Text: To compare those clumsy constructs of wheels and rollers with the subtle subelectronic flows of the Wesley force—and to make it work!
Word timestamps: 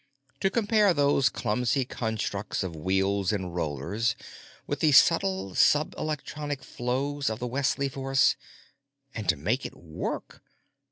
To 0.39 0.49
compare 0.49 0.95
those 0.95 1.29
clumsy 1.29 1.85
constructs 1.85 2.63
of 2.63 2.75
wheels 2.75 3.31
and 3.31 3.53
rollers 3.53 4.15
with 4.65 4.79
the 4.79 4.93
subtle 4.93 5.51
subelectronic 5.51 6.63
flows 6.63 7.29
of 7.29 7.37
the 7.37 7.45
Wesley 7.45 7.87
force—and 7.87 9.29
to 9.29 9.35
make 9.35 9.63
it 9.63 9.75
work! 9.77 10.41